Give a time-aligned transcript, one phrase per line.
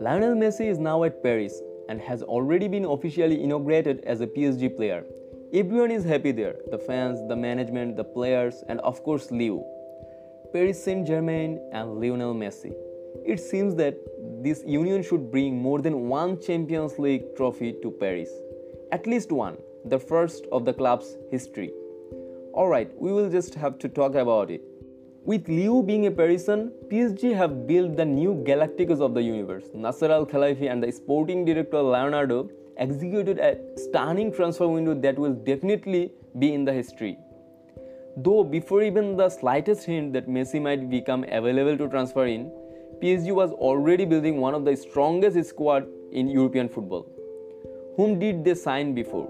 [0.00, 4.76] Lionel Messi is now at Paris and has already been officially inaugurated as a PSG
[4.76, 5.04] player.
[5.52, 9.64] Everyone is happy there the fans, the management, the players, and of course, Leo.
[10.52, 12.74] Paris Saint Germain and Lionel Messi.
[13.24, 13.96] It seems that
[14.42, 18.30] this union should bring more than one Champions League trophy to Paris.
[18.90, 21.72] At least one, the first of the club's history.
[22.54, 24.62] Alright, we will just have to talk about it.
[25.30, 29.64] With Leo being a Parisian, PSG have built the new Galacticos of the universe.
[29.74, 35.32] Nasser Al Khelaifi and the sporting director Leonardo executed a stunning transfer window that will
[35.32, 37.18] definitely be in the history.
[38.16, 42.52] Though before even the slightest hint that Messi might become available to transfer in,
[43.02, 47.04] PSG was already building one of the strongest squad in European football.
[47.96, 49.28] Whom did they sign before?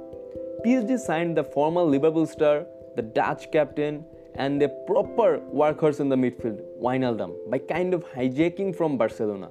[0.63, 2.67] PSG signed the former Liverpool star,
[2.97, 4.05] the Dutch captain,
[4.39, 9.51] and a proper workhorse in the midfield, Wijnaldum, by kind of hijacking from Barcelona.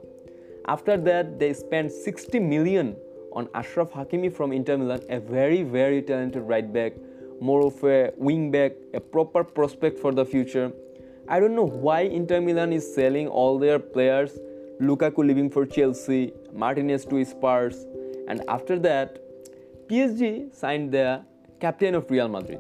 [0.68, 2.96] After that, they spent 60 million
[3.34, 6.94] on Achraf Hakimi from Inter Milan, a very, very talented right back,
[7.42, 10.72] more of a wing back, a proper prospect for the future.
[11.28, 14.40] I don't know why Inter Milan is selling all their players,
[14.80, 17.86] Lukaku leaving for Chelsea, Martinez to Spurs,
[18.28, 19.20] and after that,
[19.88, 21.24] PSG signed the
[21.60, 22.60] captain of Real Madrid,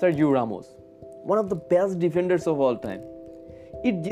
[0.00, 0.74] Sergio Ramos,
[1.24, 3.02] one of the best defenders of all time.
[3.82, 4.02] It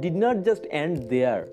[0.00, 1.48] did not just end there.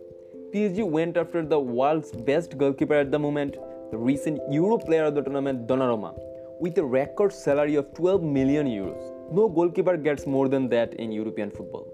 [0.54, 3.58] PSG went after the world's best goalkeeper at the moment,
[3.92, 6.14] the recent Euro player of the tournament, Donnarumma,
[6.60, 9.12] with a record salary of 12 million euros.
[9.32, 11.88] No goalkeeper gets more than that in European football.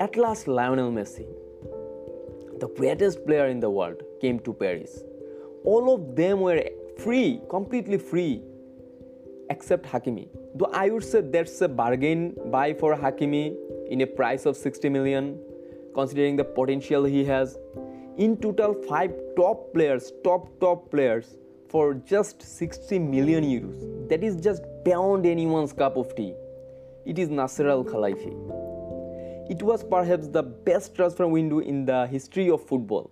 [0.00, 1.26] At last, Lionel Messi,
[2.58, 5.02] the greatest player in the world, came to Paris.
[5.64, 6.62] All of them were
[6.98, 8.42] free, completely free,
[9.50, 10.28] except Hakimi.
[10.54, 13.54] Though I would say that's a bargain buy for Hakimi
[13.88, 15.38] in a price of 60 million,
[15.94, 17.58] considering the potential he has.
[18.16, 21.36] In total, five top players, top top players,
[21.68, 24.08] for just 60 million euros.
[24.08, 26.34] That is just beyond anyone's cup of tea.
[27.04, 28.32] It is Nasser Al Khelaifi.
[29.50, 33.10] It was perhaps the best transfer window in the history of football.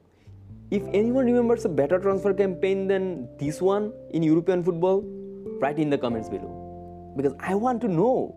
[0.70, 5.04] If anyone remembers a better transfer campaign than this one in European football,
[5.60, 7.12] write in the comments below.
[7.16, 8.36] Because I want to know.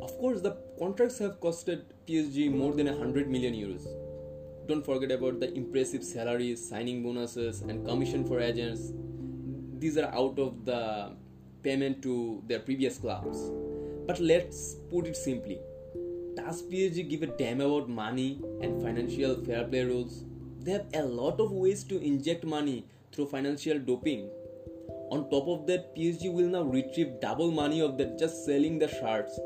[0.00, 3.86] Of course, the contracts have costed PSG more than 100 million euros.
[4.66, 8.92] Don't forget about the impressive salaries, signing bonuses, and commission for agents.
[9.78, 11.12] These are out of the
[11.62, 13.50] payment to their previous clubs.
[14.06, 15.58] But let's put it simply
[16.36, 20.24] Does PSG give a damn about money and financial fair play rules?
[20.60, 24.28] They have a lot of ways to inject money through financial doping.
[25.10, 28.88] On top of that, PSG will now retrieve double money of that just selling the
[28.88, 29.38] shirts,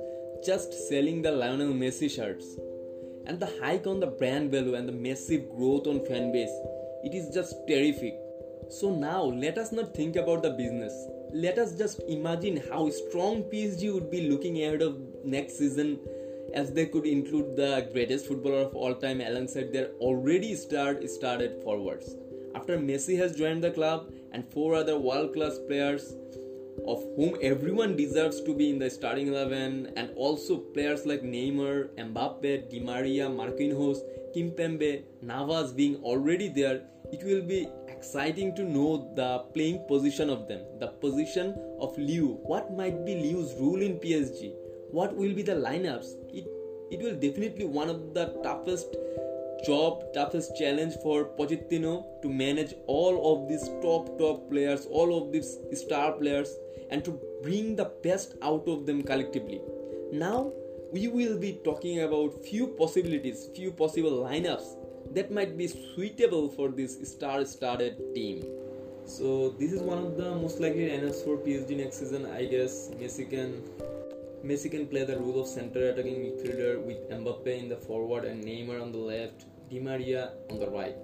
[0.45, 2.47] just selling the Lionel Messi shirts.
[3.27, 6.53] And the hike on the brand value and the massive growth on fan base,
[7.05, 8.15] it is just terrific.
[8.71, 10.95] So now let us not think about the business.
[11.33, 15.99] Let us just imagine how strong PSG would be looking ahead of next season
[16.55, 21.63] as they could include the greatest footballer of all time alongside their already starred started
[21.63, 22.17] forwards.
[22.55, 26.15] After Messi has joined the club and four other world class players,
[26.87, 31.89] of whom everyone deserves to be in the starting 11, and also players like Neymar,
[31.97, 33.99] Mbappe, Di Maria, Marquinhos,
[34.35, 36.83] Kimpembe, Navas being already there,
[37.13, 42.39] it will be exciting to know the playing position of them, the position of Leo.
[42.53, 44.53] What might be Leo's role in PSG?
[44.91, 46.15] What will be the lineups?
[46.33, 46.47] It
[46.91, 48.97] it will definitely one of the toughest
[49.65, 55.33] job, toughest challenge for Pochettino to manage all of these top top players, all of
[55.33, 56.57] these star players,
[56.91, 59.61] and to bring the best out of them collectively.
[60.13, 60.53] Now
[60.93, 64.77] we will be talking about few possibilities, few possible lineups
[65.15, 68.45] that might be suitable for this star-studded team.
[69.05, 72.27] So this is one of the most likely lineups for PSG next season.
[72.27, 73.63] I guess Messi can
[74.45, 78.43] Messi can play the role of center attacking midfielder with Mbappe in the forward and
[78.43, 80.97] Neymar on the left, Di Maria on the right.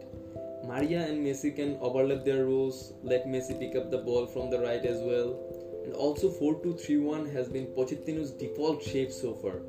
[0.65, 4.59] Maria and Messi can overlap their roles, let Messi pick up the ball from the
[4.59, 5.39] right as well.
[5.85, 9.61] And also 4-2-3-1 has been Pochettino's default shape so far.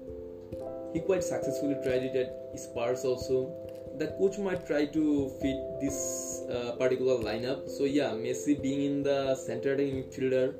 [0.93, 3.53] He quite successfully tried it at Spurs also.
[3.97, 7.69] The coach might try to fit this uh, particular lineup.
[7.69, 10.55] So yeah, Messi being in the center attacking midfielder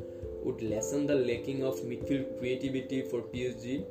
[0.47, 3.83] would lessen the lacking of midfield creativity for PSG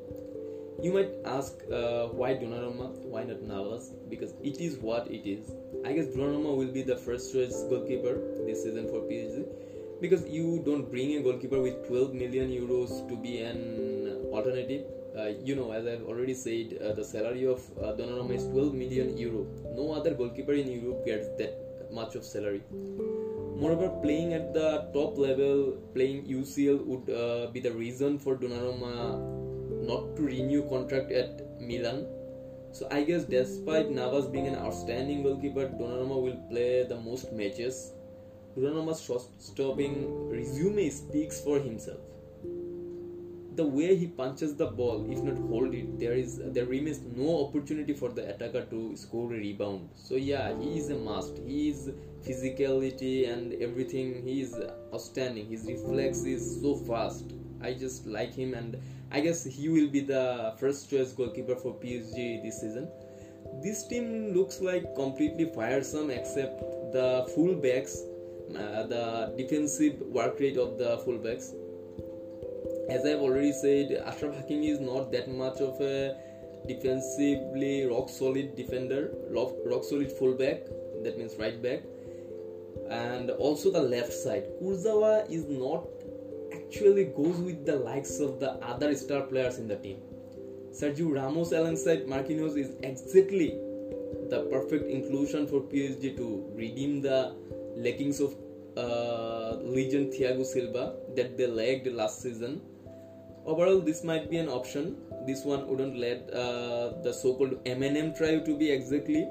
[0.83, 3.93] you might ask uh, why Donnarumma, why not Navas?
[4.11, 5.51] Because it is what it is.
[5.85, 9.47] I guess Donnarumma will be the first choice goalkeeper this season for PSG
[10.01, 14.85] because you don't bring a goalkeeper with 12 million euros to be an alternative.
[15.17, 18.75] Uh, you know, as I've already said, uh, the salary of uh, Donnarumma is 12
[18.75, 19.47] million euro.
[19.75, 22.61] No other goalkeeper in Europe gets that much of salary.
[23.57, 29.87] Moreover, playing at the top level, playing UCL would uh, be the reason for Donnarumma
[29.87, 32.07] not to renew contract at Milan.
[32.73, 37.93] So I guess despite Navas being an outstanding goalkeeper, Donnarumma will play the most matches.
[38.59, 42.01] Donnarumma's shot-stopping resume speaks for himself
[43.57, 47.47] the way he punches the ball, if not hold it, there is there remains no
[47.47, 49.89] opportunity for the attacker to score a rebound.
[49.95, 51.39] So yeah, he is a must.
[51.39, 51.91] He is
[52.27, 54.23] physicality and everything.
[54.25, 54.55] He is
[54.93, 55.49] outstanding.
[55.49, 57.33] His reflex is so fast.
[57.63, 58.77] I just like him, and
[59.11, 62.89] I guess he will be the first choice goalkeeper for PSG this season.
[63.63, 66.61] This team looks like completely firesome except
[66.93, 67.97] the fullbacks,
[68.55, 71.55] uh, the defensive work rate of the fullbacks
[72.89, 76.17] as I've already said, Achraf Hakimi is not that much of a
[76.69, 80.65] defensively rock solid defender, rock solid fullback,
[81.03, 81.83] that means right back,
[82.91, 84.45] and also the left side.
[84.61, 85.87] Kurzawa is not
[86.55, 89.99] actually goes with the likes of the other star players in the team.
[90.73, 93.59] Sergio Ramos alongside Marquinhos is exactly
[94.31, 97.35] the perfect inclusion for PSG to redeem the
[97.77, 98.35] lackings of
[98.77, 102.61] uh, legend Thiago Silva that they lacked last season
[103.47, 104.97] overall this might be an option
[105.27, 109.27] this one wouldn't let uh, the so-called MNM try to be exactly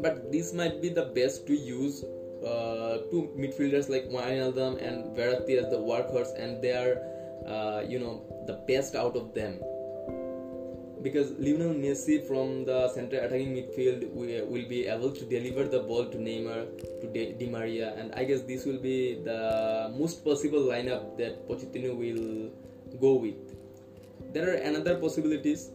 [0.00, 2.04] but this might be the best to use
[2.44, 6.98] uh, two midfielders like Wijnaldum and Verratti as the workhorse and they are
[7.46, 9.60] uh, you know the best out of them.
[11.02, 16.04] Because Lionel Messi from the center attacking midfield will be able to deliver the ball
[16.06, 16.68] to Neymar,
[17.00, 21.96] to Di Maria, and I guess this will be the most possible lineup that Pochettino
[21.96, 22.50] will
[23.00, 23.34] go with.
[24.32, 25.70] There are another possibilities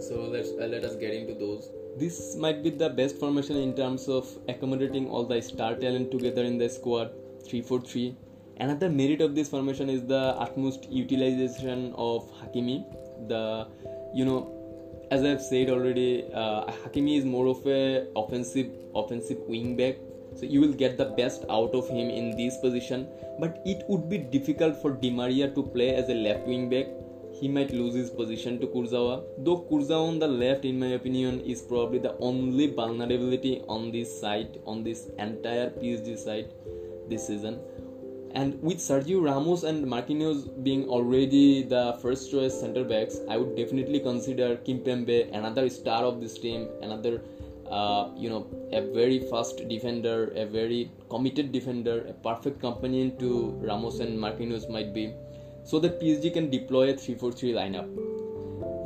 [0.00, 3.74] so let's uh, let us get into those this might be the best formation in
[3.74, 7.10] terms of accommodating all the star talent together in the squad
[7.48, 8.14] 3-4-3
[8.60, 12.84] another merit of this formation is the utmost utilization of hakimi.
[13.28, 13.66] The
[14.14, 14.40] you know
[15.10, 19.96] as i've said already uh, hakimi is more of a offensive offensive wing back.
[20.36, 23.08] So you will get the best out of him in this position.
[23.40, 26.86] But it would be difficult for Di Maria to play as a left wing back
[27.40, 29.22] he might lose his position to Kurzawa.
[29.38, 34.20] Though Kurzawa on the left in my opinion is probably the only vulnerability on this
[34.20, 36.52] side on this entire PSG side
[37.08, 37.58] this season.
[38.32, 43.56] And with Sergio Ramos and Marquinhos being already the first choice center backs, I would
[43.56, 47.22] definitely consider Kimpembe another star of this team, another
[47.68, 53.58] uh, you know a very fast defender, a very committed defender, a perfect companion to
[53.62, 55.12] Ramos and Marquinhos might be,
[55.64, 57.88] so that PSG can deploy a 3-4-3 lineup.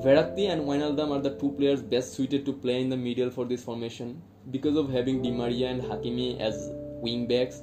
[0.04, 3.44] Verratti and Wijnaldum are the two players best suited to play in the middle for
[3.44, 7.62] this formation because of having Di Maria and Hakimi as wing backs.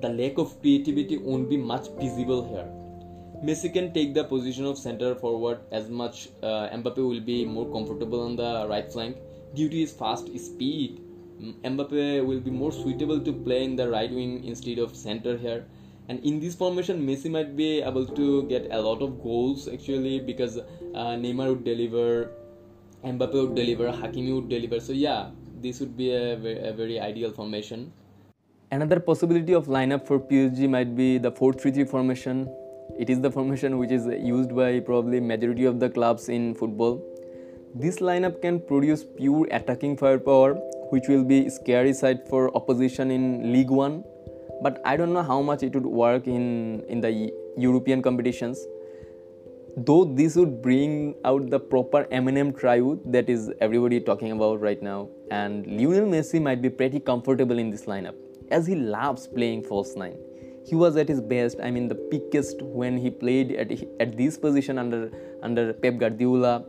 [0.00, 2.66] The lack of creativity won't be much visible here.
[3.44, 6.28] Messi can take the position of center forward as much.
[6.42, 9.16] Uh, Mbappe will be more comfortable on the right flank
[9.54, 11.00] due to his fast speed,
[11.40, 15.66] Mbappe will be more suitable to play in the right wing instead of center here.
[16.08, 20.20] And in this formation, Messi might be able to get a lot of goals actually
[20.20, 20.64] because uh,
[20.94, 22.30] Neymar would deliver,
[23.04, 24.80] Mbappe would deliver, Hakimi would deliver.
[24.80, 25.30] So yeah,
[25.62, 27.92] this would be a very, a very ideal formation.
[28.70, 32.48] Another possibility of lineup for PSG might be the 4-3-3 formation.
[32.98, 37.02] It is the formation which is used by probably majority of the clubs in football
[37.76, 40.54] this lineup can produce pure attacking firepower,
[40.90, 44.04] which will be scary side for opposition in League One.
[44.64, 48.66] But I don't know how much it would work in, in the European competitions.
[49.76, 54.80] Though this would bring out the proper MNM trio that is everybody talking about right
[54.80, 58.14] now, and Lionel Messi might be pretty comfortable in this lineup,
[58.50, 60.16] as he loves playing false nine.
[60.64, 64.38] He was at his best, I mean the peakest when he played at, at this
[64.38, 65.10] position under
[65.42, 66.64] under Pep Guardiola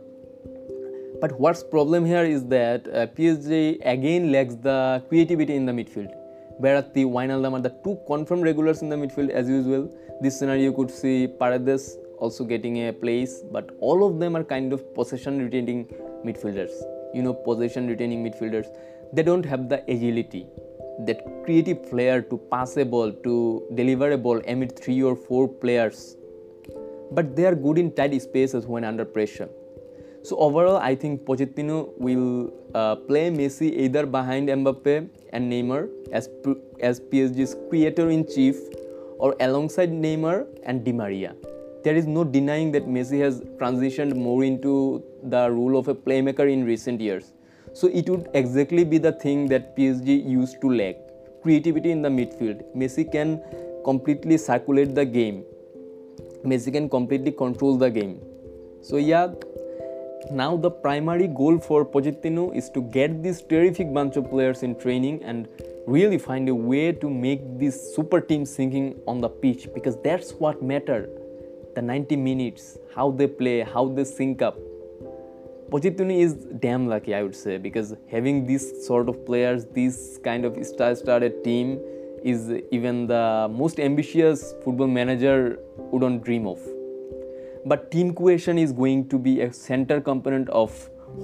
[1.20, 6.12] but what's problem here is that uh, PSG again lacks the creativity in the midfield.
[6.60, 9.90] Verratti, Wijnaldum are the two confirmed regulars in the midfield as usual.
[10.22, 14.42] This scenario you could see Paredes also getting a place, but all of them are
[14.42, 15.84] kind of possession retaining
[16.24, 16.72] midfielders.
[17.12, 18.66] You know, possession retaining midfielders.
[19.12, 20.46] They don't have the agility,
[21.00, 25.46] that creative flair to pass a ball, to deliver a ball amid three or four
[25.46, 26.16] players.
[27.12, 29.50] But they are good in tight spaces when under pressure.
[30.22, 35.82] So overall, I think Pochettino will uh, play Messi either behind Mbappe and Neymar
[36.20, 36.30] as
[36.92, 38.64] as PSG's creator in chief,
[39.18, 41.36] or alongside Neymar and Di Maria.
[41.86, 44.70] there is no denying that Messi has transitioned more into
[45.22, 47.32] the role of a playmaker in recent years.
[47.80, 50.96] So it would exactly be the thing that PSG used to lack
[51.44, 52.64] creativity in the midfield.
[52.76, 53.40] Messi can
[53.84, 55.44] completely circulate the game.
[56.44, 58.20] Messi can completely control the game.
[58.82, 59.28] So yeah,
[60.30, 64.78] now the primary goal for Pochettino is to get this terrific bunch of players in
[64.78, 65.48] training and
[65.86, 70.32] really find a way to make this super team singing on the pitch because that's
[70.32, 71.08] what matter.
[71.74, 74.58] The 90 minutes how they play how they sync up.
[75.70, 80.44] Pochettino is damn lucky I would say because having this sort of players this kind
[80.44, 81.78] of star-studded team
[82.24, 85.58] is even the most ambitious football manager
[85.92, 86.58] wouldn't dream of
[87.70, 90.74] but team cohesion is going to be a center component of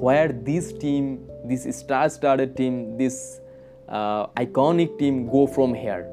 [0.06, 1.06] where this team
[1.44, 3.40] this star-studded team this
[3.88, 6.08] uh, iconic team go from here.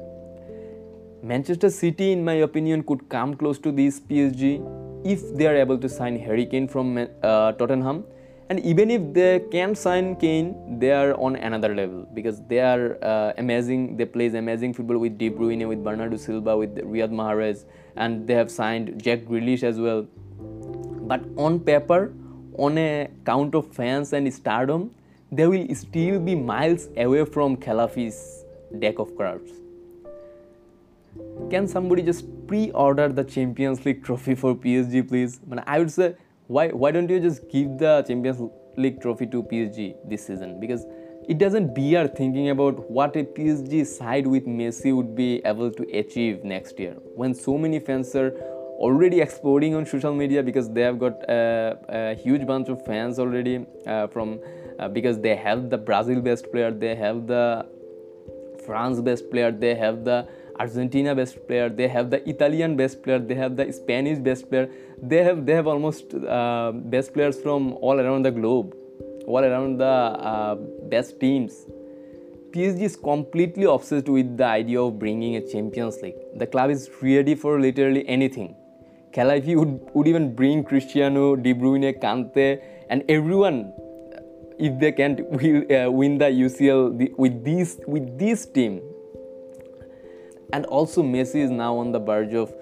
[1.22, 5.78] Manchester City, in my opinion, could come close to this PSG if they are able
[5.78, 8.04] to sign Harry Kane from uh, Tottenham.
[8.48, 12.98] And even if they can sign Kane, they are on another level because they are
[13.02, 13.96] uh, amazing.
[13.96, 17.64] They play amazing football with De Bruyne, with Bernardo Silva, with Riyad Mahrez,
[17.96, 20.06] and they have signed Jack Grealish as well.
[21.12, 22.12] But on paper,
[22.58, 24.90] on a count of fans and stardom,
[25.32, 28.44] they will still be miles away from Khelaifi's
[28.78, 29.50] deck of cards.
[31.50, 35.40] Can somebody just pre-order the Champions League trophy for PSG, please?
[35.66, 36.14] I would say,
[36.46, 38.40] why why don't you just give the Champions
[38.76, 40.60] League trophy to PSG this season?
[40.60, 40.84] Because
[41.30, 45.84] it doesn't bear thinking about what a PSG side with Messi would be able to
[45.96, 48.30] achieve next year when so many fans are
[48.86, 53.20] already exploding on social media because they have got a, a huge bunch of fans
[53.20, 54.40] already uh, from
[54.80, 57.64] uh, because they have the Brazil best player, they have the
[58.66, 60.26] France best player, they have the
[60.58, 64.68] Argentina best player, they have the Italian best player, they have the Spanish best player.
[65.00, 68.74] They have they have almost uh, best players from all around the globe,
[69.30, 69.94] all around the
[70.30, 70.54] uh,
[70.94, 71.66] best teams.
[72.52, 76.16] PSG is completely obsessed with the idea of bringing a Champions League.
[76.36, 78.56] The club is ready for literally anything.
[79.12, 83.72] Khelaifi would, would even bring Cristiano, De Bruyne, Kante, and everyone
[84.58, 88.80] if they can't uh, win the UCL with this with this team.
[90.52, 92.52] And also Messi is now on the verge of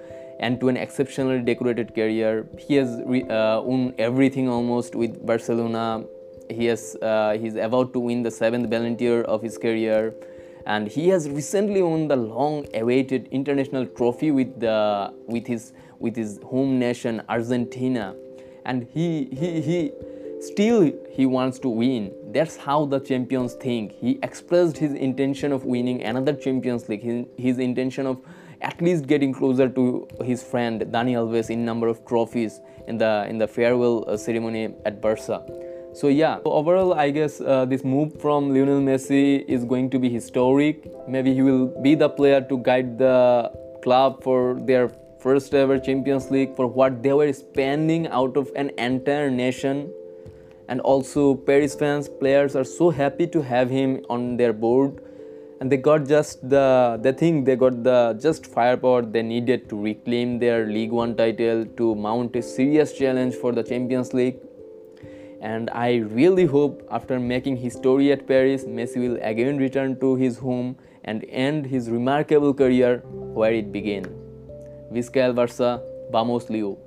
[0.41, 2.47] and to an exceptionally decorated career.
[2.59, 6.05] He has uh, won everything almost with Barcelona.
[6.51, 10.15] He has uh, he's about to win the seventh Ballon d'Or of his career,
[10.67, 16.41] and he has recently won the long-awaited international trophy with the with his with his
[16.45, 18.15] home nation Argentina,
[18.65, 19.93] and he he he
[20.41, 22.13] Still, he wants to win.
[22.33, 23.91] That's how the champions think.
[23.91, 28.21] He expressed his intention of winning another Champions League, his, his intention of
[28.61, 33.27] at least getting closer to his friend Dani Alves in number of trophies in the
[33.29, 35.45] in the farewell uh, ceremony at Barca.
[35.99, 39.99] So yeah, so overall I guess uh, this move from Lionel Messi is going to
[39.99, 40.85] be historic.
[41.09, 43.51] Maybe he will be the player to guide the
[43.83, 48.71] club for their first ever Champions League for what they were spending out of an
[48.79, 49.91] entire nation.
[50.69, 55.03] And also Paris fans players are so happy to have him on their board.
[55.61, 59.83] And they got just the they think they got the just firepower they needed to
[59.83, 64.39] reclaim their League 1 title to mount a serious challenge for the Champions League
[65.41, 70.39] and I really hope after making history at Paris Messi will again return to his
[70.39, 72.99] home and end his remarkable career
[73.35, 74.05] where it began.
[74.91, 75.81] Visca el Barça,
[76.11, 76.79] vamos Leo.